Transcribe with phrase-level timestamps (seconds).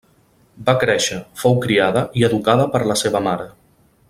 [0.69, 3.51] Va créixer, fou criada i educada per la seva mare.